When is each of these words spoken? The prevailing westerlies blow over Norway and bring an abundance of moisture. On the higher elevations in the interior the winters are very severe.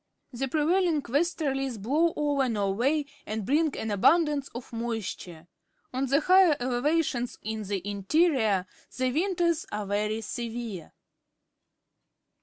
The 0.33 0.47
prevailing 0.47 1.03
westerlies 1.03 1.79
blow 1.79 2.13
over 2.15 2.49
Norway 2.49 3.05
and 3.27 3.45
bring 3.45 3.77
an 3.77 3.91
abundance 3.91 4.47
of 4.47 4.73
moisture. 4.73 5.47
On 5.93 6.07
the 6.07 6.21
higher 6.21 6.57
elevations 6.59 7.37
in 7.43 7.61
the 7.61 7.87
interior 7.87 8.65
the 8.97 9.11
winters 9.11 9.67
are 9.71 9.85
very 9.85 10.21
severe. 10.21 10.91